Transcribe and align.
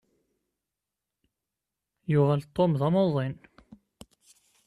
Yuɣal 2.11 2.41
Tom 2.55 2.71
d 2.79 2.81
amuḍin. 2.87 3.35